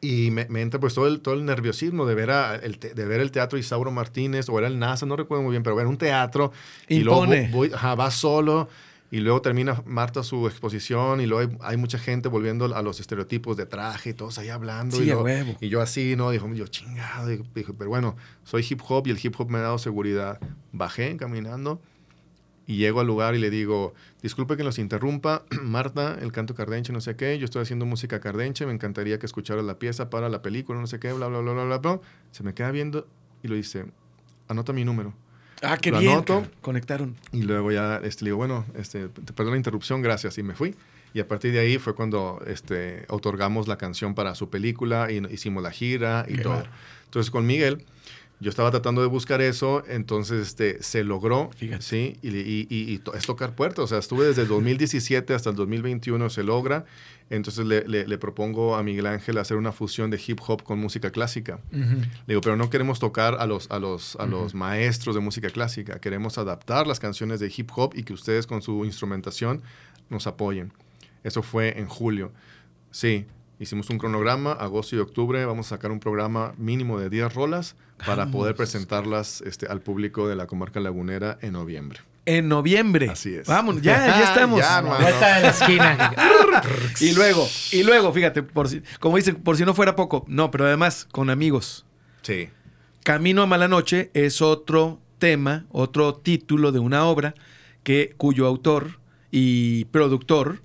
[0.00, 3.04] Y me, me entra pues todo el, todo el nerviosismo de ver, a, el, de
[3.06, 5.86] ver el teatro Isauro Martínez o era el NASA, no recuerdo muy bien, pero ver
[5.86, 6.52] un teatro
[6.88, 7.48] y luego Impone.
[7.48, 8.68] vo- voy, ajá, va solo
[9.10, 12.98] y luego termina Marta su exposición y luego hay, hay mucha gente volviendo a los
[13.00, 14.96] estereotipos de traje y todos ahí hablando.
[14.96, 15.56] Sí, y, luego- huevo.
[15.60, 16.30] y yo así, ¿no?
[16.30, 17.28] Dijo, yo chingado.
[17.28, 17.44] Dijo,
[17.78, 20.40] pero bueno, soy hip hop y el hip hop me ha dado seguridad.
[20.72, 21.80] Bajé caminando
[22.66, 26.92] y llego al lugar y le digo, disculpe que los interrumpa, Marta, el canto cardenche,
[26.92, 30.28] no sé qué, yo estoy haciendo música cardenche, me encantaría que escucharas la pieza para
[30.28, 32.00] la película, no sé qué, bla, bla, bla, bla, bla, bla.
[32.32, 33.06] Se me queda viendo
[33.42, 33.86] y lo dice,
[34.48, 35.14] anota mi número.
[35.62, 36.12] Ah, qué Lo bien.
[36.12, 36.46] anoto.
[36.60, 37.16] Conectaron.
[37.32, 40.36] Y luego ya este, le digo, bueno, este, te perdón la interrupción, gracias.
[40.36, 40.74] Y me fui.
[41.14, 45.22] Y a partir de ahí fue cuando este, otorgamos la canción para su película y
[45.32, 46.52] hicimos la gira y Qué todo.
[46.56, 46.70] bárbaro.
[47.06, 47.86] Entonces con Miguel,
[48.38, 51.82] yo estaba tratando de buscar eso, entonces este, se logró, Fíjate.
[51.82, 52.16] ¿sí?
[52.22, 53.84] Y, y- y- y to- es tocar puertas.
[53.84, 56.84] O sea, estuve desde el 2017 hasta el 2021, se logra.
[57.30, 60.78] Entonces le, le- le propongo a Miguel Ángel hacer una fusión de hip hop con
[60.78, 61.58] música clásica.
[61.72, 61.88] Le
[62.28, 65.98] digo, pero no queremos tocar a los, a los, a los maestros de música clásica.
[65.98, 69.62] Queremos adaptar las canciones de hip hop y que ustedes con su instrumentación
[70.10, 70.72] nos apoyen.
[71.24, 72.30] Eso fue en julio.
[72.92, 73.24] Sí,
[73.58, 77.74] hicimos un cronograma, agosto y octubre vamos a sacar un programa mínimo de 10 rolas
[78.04, 82.00] para poder presentarlas este, al público de la comarca lagunera en noviembre.
[82.26, 83.08] En noviembre.
[83.08, 83.46] Así es.
[83.46, 84.58] Vamos, ya, ya estamos.
[84.58, 85.02] Ya, A la hermano.
[85.04, 86.12] vuelta de la esquina.
[87.00, 90.24] y luego, y luego, fíjate, por si, como dicen, por si no fuera poco.
[90.26, 91.86] No, pero además, con amigos.
[92.22, 92.48] Sí.
[93.04, 97.34] Camino a Mala Noche es otro tema, otro título de una obra
[97.84, 98.98] que, cuyo autor
[99.30, 100.60] y productor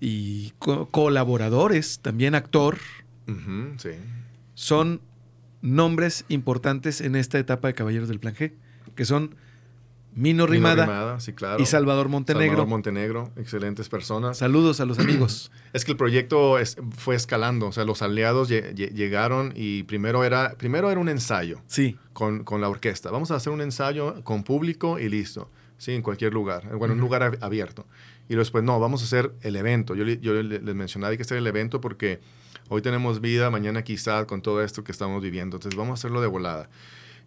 [0.00, 2.78] y co- colaboradores, también actor,
[3.78, 3.90] sí.
[4.54, 5.00] son
[5.62, 8.52] nombres importantes en esta etapa de Caballeros del Plan G,
[8.94, 9.34] que son
[10.14, 11.62] Mino Rimada, Rimada, sí, claro.
[11.62, 12.48] y Salvador Montenegro.
[12.48, 14.38] Salvador Montenegro, excelentes personas.
[14.38, 15.52] Saludos a los amigos.
[15.74, 19.82] Es que el proyecto es- fue escalando, o sea, los aliados lle- lle- llegaron y
[19.84, 21.96] primero era, primero era un ensayo Sí.
[22.14, 23.10] con, con la orquesta.
[23.10, 27.00] Vamos a hacer un ensayo con público y listo, sí, en cualquier lugar, bueno, un
[27.00, 27.86] lugar ab- abierto.
[28.30, 29.94] Y después, no, vamos a hacer el evento.
[29.94, 32.20] Yo, yo le- les mencionaba, hay que hacer el evento porque
[32.68, 35.56] hoy tenemos vida, mañana quizá con todo esto que estamos viviendo.
[35.56, 36.68] Entonces, vamos a hacerlo de volada.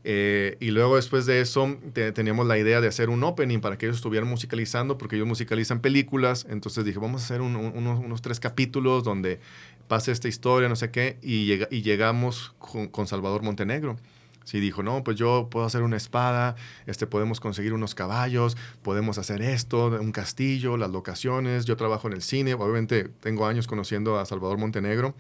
[0.04, 3.78] Eh, y luego después de eso te- teníamos la idea de hacer un opening para
[3.78, 6.48] que ellos estuvieran musicalizando, porque ellos musicalizan películas.
[6.50, 9.40] Entonces dije, vamos a hacer un- un- unos, unos tres capítulos donde
[9.88, 13.98] pase esta historia, no sé qué, y, llega- y llegamos con, con Salvador Montenegro.
[14.44, 16.56] Sí, dijo, no, pues yo puedo hacer una espada,
[16.88, 22.14] este, podemos conseguir unos caballos, podemos hacer esto, un castillo, las locaciones, yo trabajo en
[22.14, 25.14] el cine, obviamente tengo años conociendo a Salvador Montenegro,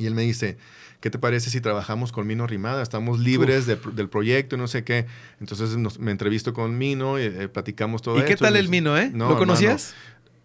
[0.00, 0.56] y él me dice,
[1.00, 2.82] ¿qué te parece si trabajamos con Mino Rimada?
[2.82, 5.06] Estamos libres de- del proyecto y no sé qué.
[5.40, 8.60] Entonces nos- me entrevisto con Mino y eh, platicamos todo ¿Y qué esto, tal me
[8.60, 9.10] el Mino, eh?
[9.12, 9.94] "No, ¿Lo conocías?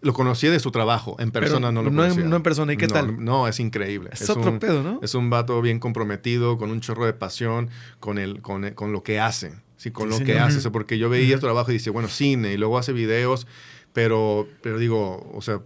[0.02, 2.22] Lo conocí de su trabajo, en persona no lo conocía.
[2.24, 3.24] no en persona, ¿y qué tal?
[3.24, 4.10] No, es increíble.
[4.12, 5.00] Es otro pedo, ¿no?
[5.02, 8.92] Es un vato bien comprometido, con un chorro de pasión, con, el, con, el- con
[8.92, 9.54] lo que hace.
[9.78, 10.58] Sí, con Sí, lo que hace.
[10.58, 13.46] O sea, porque yo veía su trabajo y dice, bueno, cine, y luego hace videos,
[13.94, 15.60] pero, pero digo, o sea,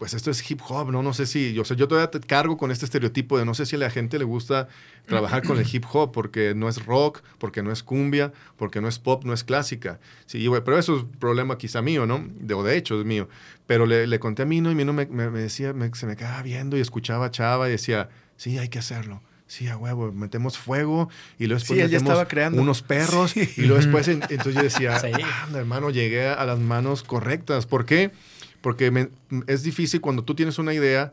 [0.00, 1.02] pues esto es hip hop, ¿no?
[1.02, 3.66] No sé si, o sea, yo todavía te cargo con este estereotipo de no sé
[3.66, 4.66] si a la gente le gusta
[5.04, 8.88] trabajar con el hip hop porque no es rock, porque no es cumbia, porque no
[8.88, 10.00] es pop, no es clásica.
[10.24, 12.26] Sí, güey, pero eso es problema quizá mío, ¿no?
[12.40, 13.28] De, o de hecho es mío.
[13.66, 16.16] Pero le, le conté a Mino y Mino me, me, me decía, me- se me
[16.16, 18.08] quedaba viendo y escuchaba a Chava y decía,
[18.38, 19.20] sí, hay que hacerlo.
[19.48, 22.62] Sí, a huevo, metemos fuego y luego después Sí, metemos estaba creando.
[22.62, 25.08] unos perros y luego después, en- entonces yo decía, Sí.
[25.44, 27.66] "Anda, hermano, llegué a las manos correctas.
[27.66, 28.12] ¿Por qué?
[28.60, 29.08] Porque me-
[29.46, 31.12] es difícil cuando tú tienes una idea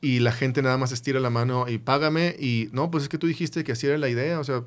[0.00, 3.18] y la gente nada más estira la mano y págame y no, pues es que
[3.18, 4.62] tú dijiste que así era la idea, o sea,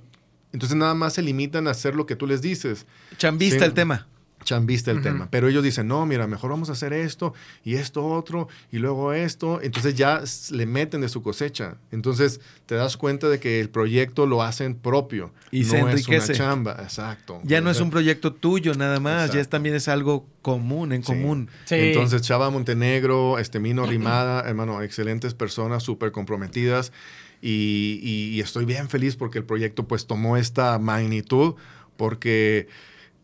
[0.51, 2.85] entonces nada más se limitan a hacer lo que tú les dices.
[3.17, 3.65] Chambista Sí.
[3.65, 4.07] el tema.
[4.43, 5.27] Chambista el tema.
[5.29, 7.33] Pero ellos dicen, no, mira, mejor vamos a hacer esto
[7.65, 9.59] y esto otro y luego esto.
[9.61, 11.75] Entonces ya le meten de su cosecha.
[11.91, 15.33] Entonces te das cuenta de que el proyecto lo hacen propio.
[15.51, 16.31] Y no se es enriquece.
[16.33, 16.77] una chamba.
[16.81, 17.41] Exacto.
[17.43, 20.93] Ya no O es un proyecto tuyo nada más, ya es, también es algo común,
[20.93, 21.07] en Sí.
[21.11, 21.49] común.
[21.65, 21.75] Sí.
[21.75, 26.93] Entonces, Chava Montenegro, este Mino Rimada, hermano, excelentes personas, súper comprometidas.
[27.41, 31.55] Y, y- y estoy bien feliz porque el proyecto pues tomó esta magnitud
[31.97, 32.67] porque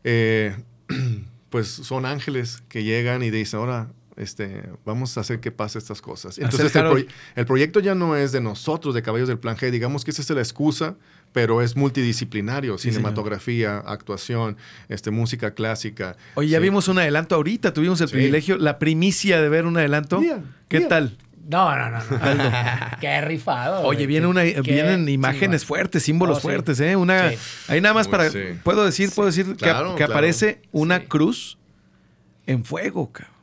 [0.03, 0.55] eh,
[1.49, 6.01] pues son ángeles que llegan y dicen, ahora este, vamos a hacer que pase estas
[6.01, 6.37] cosas.
[6.37, 6.73] Entonces
[7.35, 10.21] el, proyecto ya no es de nosotros, de Caballos del Plan G, digamos que esa
[10.21, 10.95] es la excusa,
[11.31, 12.95] pero es multidisciplinario, Sí, señor.
[12.95, 14.57] cinematografía, actuación,
[14.89, 16.15] este, música clásica.
[16.35, 18.13] Oye, ya vimos un adelanto ahorita, tuvimos el Sí.
[18.13, 20.21] privilegio, la primicia de ver un adelanto.
[20.67, 21.17] ¿Qué tal?
[21.45, 21.99] No, no, no.
[21.99, 22.09] no.
[23.01, 23.81] Qué rifado.
[23.81, 24.07] Oye, güey.
[24.07, 26.47] viene una, Qué vienen imágenes fuertes, símbolos Oh, sí.
[26.47, 26.95] fuertes, ¿eh?
[26.95, 27.37] Una, Sí.
[27.67, 28.39] Ahí nada más para, sí.
[28.63, 30.13] puedo decir, puedo decir que- Claro, que, claro.
[30.13, 31.05] aparece una Sí.
[31.07, 31.57] cruz
[32.45, 33.33] en fuego, cabrón.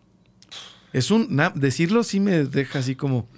[0.93, 3.29] Es un, na- decirlo sí me deja así como,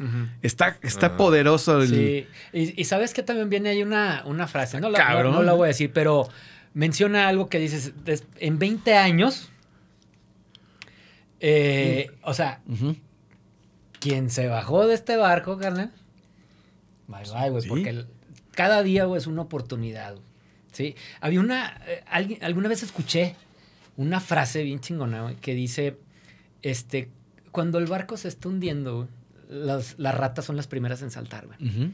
[0.43, 1.17] está, está Ajá.
[1.19, 2.27] poderoso el, Sí.
[2.53, 4.81] Y, y sabes que también viene ahí una, una frase.
[4.81, 6.29] No la, no- la voy a decir, pero
[6.73, 7.93] menciona algo que dices.
[8.39, 9.51] en 20 años.
[11.41, 12.61] eh, o sea.
[14.03, 15.93] Quien se bajó de este barco, carnal.
[17.07, 17.63] Bye bye, güey.
[17.63, 17.69] Sí.
[17.69, 18.07] Porque el-
[18.53, 20.13] cada día, güey, es una oportunidad.
[20.15, 20.25] güey,
[20.73, 20.95] ¿Sí?
[21.21, 21.81] Había una.
[21.87, 23.37] eh, alguien, alguna vez escuché
[23.97, 25.99] una frase bien chingona, güey, que dice:
[26.63, 27.11] Este.
[27.51, 29.09] Cuando el barco se está hundiendo, güey,
[29.49, 31.59] las, las ratas son las primeras en saltar, güey.
[31.69, 31.93] Ujú.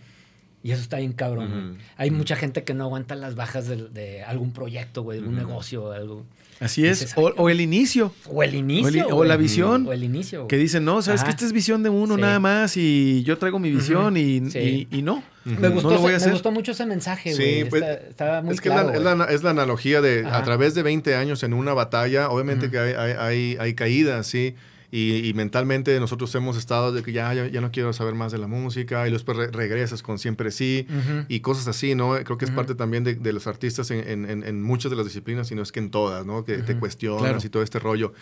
[0.63, 1.51] Y eso está bien cabrón.
[1.51, 1.85] güey.
[1.97, 5.39] Hay mucha gente que no aguanta las bajas de, de algún proyecto, güey, de algún
[5.39, 6.27] negocio o algo.
[6.61, 7.15] Así es.
[7.17, 8.87] O, el inicio, O el inicio.
[9.05, 9.29] O el- o güey.
[9.29, 9.87] la visión.
[9.87, 10.41] O el inicio.
[10.41, 10.49] güey.
[10.49, 12.21] que dicen, no, sabes que esta es visión de uno Sí.
[12.21, 14.89] nada más y yo traigo mi visión y, Sí.
[14.91, 15.23] y- y no.
[15.45, 16.29] Me gustó, No lo voy a hacer.
[16.29, 17.65] me gustó mucho ese mensaje, Sí, güey.
[17.71, 19.29] pues, Está- estaba muy es que claro, es, la, es, güey.
[19.29, 20.39] la, es la analogía de Ajá.
[20.39, 24.27] a través de 20 años en una batalla, obviamente que hay, hay, hay, hay caídas,
[24.27, 24.57] ¿sí?
[24.91, 28.33] Y, y mentalmente nosotros hemos estado de que ya, ya, ya no quiero saber más
[28.33, 31.25] de la música y después re- regresas con siempre sí Ujú.
[31.29, 32.15] y cosas así, ¿no?
[32.25, 32.57] Creo que es Ujú.
[32.57, 35.63] parte también de, de los artistas en, en- en- muchas de las disciplinas, y no
[35.63, 36.43] es que en todas, ¿no?
[36.45, 36.81] Que te Ujú.
[36.81, 37.39] cuestionas Claro.
[37.45, 38.15] y todo este rollo.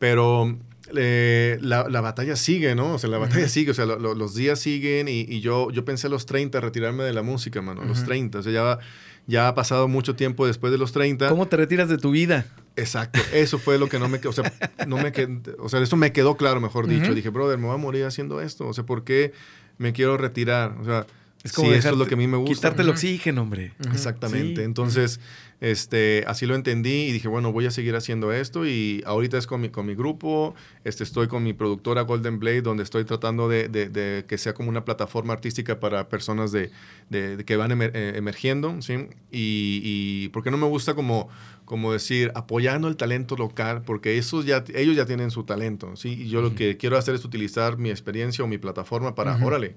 [0.00, 0.56] Pero
[0.96, 2.94] eh, la, la batalla sigue, ¿no?
[2.94, 5.70] O sea, la batalla sigue, o sea, lo- lo- los días siguen y, y yo,
[5.70, 8.38] yo pensé a los 30 retirarme de la música, mano, a los 30.
[8.40, 8.78] O sea, ya,
[9.26, 11.28] ya ha pasado mucho tiempo después de los 30.
[11.28, 12.46] ¿Cómo te retiras de tu vida?
[12.76, 14.52] Exacto, eso fue lo que no me quedó, o sea,
[14.86, 17.14] no me qued- o sea, eso me quedó claro, mejor dicho.
[17.14, 19.32] Dije, brother, me voy a morir haciendo esto, o sea, ¿por qué
[19.78, 20.76] me quiero retirar?
[20.80, 21.06] O sea,
[21.42, 22.54] Es como sí, eso es lo que a mí me gusta.
[22.54, 23.72] Quitarte el oxígeno, hombre.
[23.92, 24.56] Exactamente.
[24.56, 24.62] Sí.
[24.62, 25.20] Entonces,
[25.60, 29.46] este, así lo entendí y dije, bueno, voy a seguir haciendo esto y ahorita es
[29.46, 33.48] con mi, con mi grupo, este, estoy con mi productora Golden Blade, donde estoy tratando
[33.48, 36.70] de, de- de que sea como una plataforma artística para personas de,
[37.08, 38.94] de- de que van emer- eh, emergiendo, ¿sí?
[39.30, 41.28] Y, y porque no me gusta como,
[41.64, 46.10] como decir, apoyando el talento local, porque esos ya, ellos ya tienen su talento, ¿sí?
[46.22, 49.76] Y yo lo que quiero hacer es utilizar mi experiencia o mi plataforma para, órale,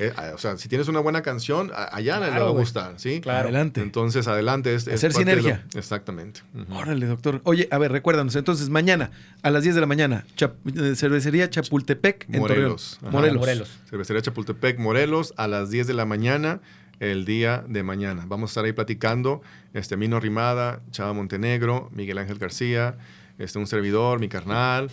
[0.00, 2.94] eh, ah, o sea, si tienes una buena canción, a- allá le va a gustar,
[2.96, 3.20] ¿sí?
[3.20, 3.48] Claro.
[3.48, 3.80] Adelante.
[3.82, 4.74] Entonces, adelante.
[4.74, 5.66] Es, es Hacer lo- sinergia.
[5.74, 6.40] exactamente.
[6.70, 7.40] Órale, doctor.
[7.44, 8.34] Oye, a ver, recuérdanos.
[8.36, 9.10] Entonces, mañana
[9.42, 12.98] a las 10 de la mañana, Chap- eh, cervecería Chapultepec en Morelos.
[13.10, 13.38] Morelos.
[13.40, 13.70] Morelos.
[13.90, 16.60] Cervecería Chapultepec, Morelos, a las 10 de la mañana,
[17.00, 18.24] el día de mañana.
[18.26, 19.42] Vamos a estar ahí platicando.
[19.74, 22.96] Este, Mino Rimada, Chava Montenegro, Miguel Ángel García,
[23.38, 24.90] este, un servidor, mi carnal.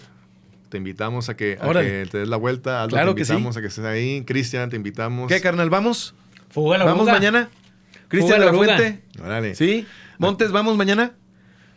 [0.76, 2.82] Te invitamos a que, a que te des la vuelta.
[2.84, 3.32] Aldo, Claro te que sí.
[3.32, 4.26] invitamos a que estés ahí.
[4.26, 5.30] Cristian, te invitamos.
[5.30, 5.70] ¿Qué, carnal?
[5.70, 6.16] ¿Vamos?
[6.50, 7.48] Fuga la ¿Vamos mañana?
[8.10, 8.54] ¿Cristian de la.
[8.54, 9.02] Fuente?
[9.24, 9.56] Órale.
[9.56, 9.88] ¿Sí?
[10.18, 11.14] ¿Montes, vamos mañana?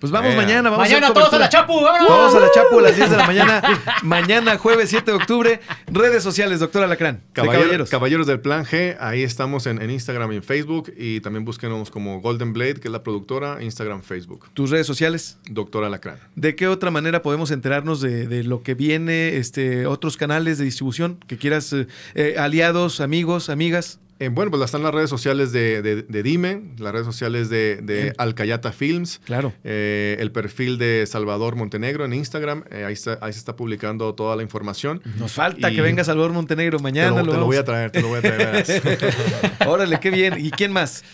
[0.01, 0.37] Pues vamos Eh.
[0.37, 0.71] mañana.
[0.71, 1.49] Vamos Mañana hacer todos a la.
[1.49, 2.07] Chapu, vámonos.
[2.09, 3.63] Todos a la Chapu a las 10 de la mañana.
[4.03, 5.61] mañana, jueves 7 de octubre.
[5.89, 7.21] Redes sociales, doctor Alacrán.
[7.33, 7.91] Caballero- caballeros.
[7.91, 10.93] Caballeros del Plan G, ahí estamos en, en Instagram y en Facebook.
[10.97, 14.49] Y también búsquenos como Golden Blade, que es la productora, Instagram, Facebook.
[14.55, 15.39] Tus redes sociales.
[15.51, 16.19] Doctor Alacrán.
[16.37, 20.65] ¿De qué otra manera podemos enterarnos de, de lo que viene, este, otros canales de
[20.65, 23.99] distribución que quieras, eh, eh, aliados, amigos, amigas?
[24.21, 28.13] Eh, bueno, pues están las redes sociales de, de- de Dime, las redes sociales de.
[28.19, 29.53] Alcayata Films, Claro.
[29.63, 34.15] eh, el perfil de Salvador Montenegro en Instagram, eh, ahí, está- ahí se está publicando
[34.15, 35.01] toda la información.
[35.19, 37.23] Nos falta Y- que venga Salvador Montenegro Te mañana.
[37.23, 38.65] lo, te lo voy a traer, te lo voy a traer.
[39.67, 40.35] Órale, qué bien.
[40.45, 41.05] ¿Y quién más?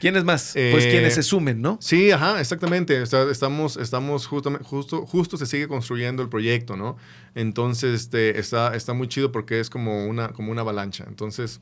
[0.00, 0.50] ¿Quiénes más?
[0.54, 1.78] pues Eh, quienes se sumen, ¿no?
[1.80, 3.00] Sí, ajá, exactamente.
[3.00, 6.96] O sea, estamos, estamos justo, justo, justo se sigue construyendo el proyecto, ¿no?
[7.34, 11.04] Entonces, este, está, está muy chido porque es como una, como una avalancha.
[11.08, 11.60] Entonces,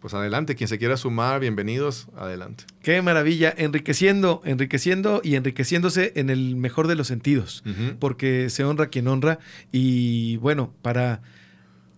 [0.00, 2.64] pues adelante, quien se quiera sumar, bienvenidos, adelante.
[2.82, 3.52] Qué maravilla.
[3.56, 7.64] Enriqueciendo, enriqueciendo y enriqueciéndose en el mejor de los sentidos.
[7.98, 9.38] Porque se honra quien honra.
[9.72, 11.20] Y bueno, para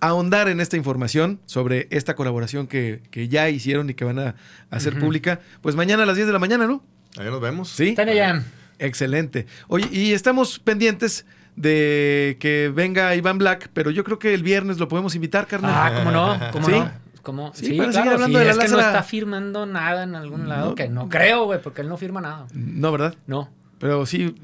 [0.01, 4.35] ahondar en esta información sobre esta colaboración que, que ya hicieron y que van a
[4.71, 6.83] hacer pública, pues mañana a las 10 de la mañana, ¿no?
[7.19, 7.69] Allá nos vemos.
[7.69, 7.91] Sí.
[7.91, 8.43] Están allá.
[8.79, 9.47] Excelente.
[9.69, 14.79] Oye, y estamos pendientes de que venga Iván Black, pero yo creo que el viernes
[14.79, 15.73] lo podemos invitar, carnal.
[15.75, 16.41] Ah, ¿cómo no?
[16.53, 16.73] ¿Cómo ¿Sí?
[16.73, 16.91] no?
[17.23, 17.53] ¿Cómo?
[17.55, 17.93] Sí, Sí, claro.
[17.93, 18.99] seguir hablando sí, de la es que no Lázara.
[18.99, 20.75] está firmando nada en algún lado, No.
[20.75, 22.47] que no creo, güey, porque él no firma nada.
[22.55, 23.15] No, ¿verdad?
[23.27, 23.51] No.
[23.79, 24.35] Pero sí.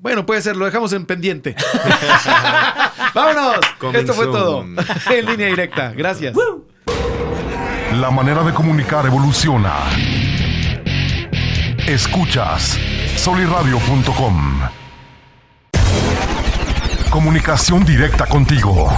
[0.00, 1.54] Bueno, puede ser, lo dejamos en pendiente.
[3.14, 3.56] ¡Vámonos!
[3.94, 4.64] Esto fue todo.
[5.10, 5.92] en línea directa.
[5.96, 6.34] Gracias.
[7.94, 9.72] La manera de comunicar evoluciona.
[11.86, 12.78] Escuchas
[13.16, 14.60] soliradio.com.
[17.10, 18.92] Comunicación directa contigo.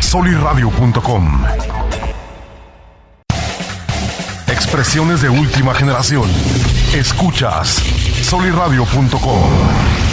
[0.00, 1.42] soliradio.com.
[4.58, 6.28] Expresiones de última generación.
[6.92, 7.80] Escuchas
[8.22, 10.07] soliradio.com.